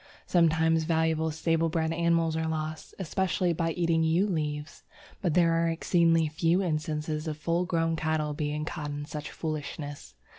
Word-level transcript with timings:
Sometimes 0.25 0.85
valuable 0.85 1.29
stable 1.29 1.69
bred 1.69 1.93
animals 1.93 2.35
are 2.35 2.47
lost, 2.47 2.95
especially 2.97 3.53
by 3.53 3.69
eating 3.73 4.01
yew 4.01 4.25
leaves, 4.27 4.81
but 5.21 5.35
there 5.35 5.53
are 5.53 5.67
exceedingly 5.69 6.27
few 6.27 6.63
instances 6.63 7.27
of 7.27 7.37
full 7.37 7.65
grown 7.67 7.95
cattle 7.95 8.33
being 8.33 8.65
caught 8.65 8.89
in 8.89 9.05
such 9.05 9.29
foolishness. 9.29 10.15